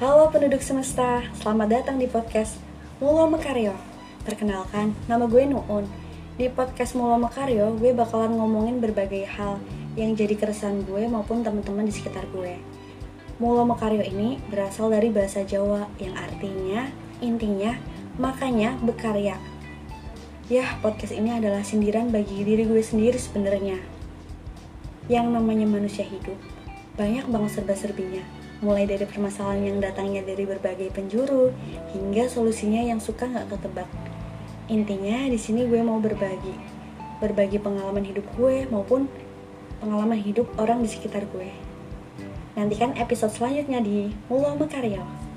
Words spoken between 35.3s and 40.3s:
sini gue mau berbagi, berbagi pengalaman hidup gue maupun pengalaman